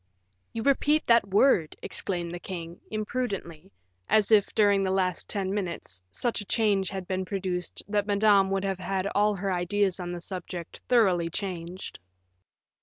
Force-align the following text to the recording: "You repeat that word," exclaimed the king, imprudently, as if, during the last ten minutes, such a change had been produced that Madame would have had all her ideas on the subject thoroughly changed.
"You 0.51 0.63
repeat 0.63 1.05
that 1.05 1.27
word," 1.29 1.75
exclaimed 1.83 2.33
the 2.33 2.39
king, 2.39 2.81
imprudently, 2.89 3.69
as 4.09 4.31
if, 4.31 4.51
during 4.55 4.81
the 4.81 4.89
last 4.89 5.29
ten 5.29 5.53
minutes, 5.53 6.01
such 6.09 6.41
a 6.41 6.45
change 6.45 6.89
had 6.89 7.07
been 7.07 7.23
produced 7.23 7.83
that 7.87 8.07
Madame 8.07 8.49
would 8.49 8.63
have 8.63 8.79
had 8.79 9.05
all 9.13 9.35
her 9.35 9.53
ideas 9.53 9.99
on 9.99 10.11
the 10.11 10.19
subject 10.19 10.79
thoroughly 10.89 11.29
changed. 11.29 11.99